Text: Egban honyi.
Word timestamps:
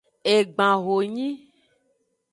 Egban 0.35 0.77
honyi. 0.85 1.29